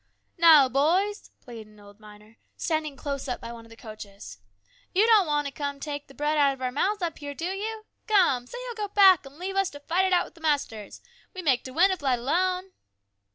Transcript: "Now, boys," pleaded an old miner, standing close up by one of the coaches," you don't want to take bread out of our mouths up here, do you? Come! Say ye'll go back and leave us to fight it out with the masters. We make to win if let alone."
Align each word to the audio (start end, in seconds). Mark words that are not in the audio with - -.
"Now, 0.39 0.67
boys," 0.67 1.29
pleaded 1.41 1.67
an 1.67 1.79
old 1.79 1.99
miner, 1.99 2.39
standing 2.57 2.95
close 2.95 3.27
up 3.27 3.39
by 3.39 3.51
one 3.51 3.67
of 3.67 3.69
the 3.69 3.75
coaches," 3.75 4.39
you 4.95 5.05
don't 5.05 5.27
want 5.27 5.47
to 5.53 5.79
take 5.79 6.07
bread 6.17 6.39
out 6.39 6.55
of 6.55 6.61
our 6.63 6.71
mouths 6.71 7.03
up 7.03 7.19
here, 7.19 7.35
do 7.35 7.45
you? 7.45 7.85
Come! 8.07 8.47
Say 8.47 8.57
ye'll 8.65 8.87
go 8.87 8.87
back 8.87 9.27
and 9.27 9.37
leave 9.37 9.55
us 9.55 9.69
to 9.69 9.79
fight 9.79 10.05
it 10.07 10.11
out 10.11 10.25
with 10.25 10.33
the 10.33 10.41
masters. 10.41 11.01
We 11.35 11.43
make 11.43 11.63
to 11.65 11.71
win 11.71 11.91
if 11.91 12.01
let 12.01 12.17
alone." 12.17 12.71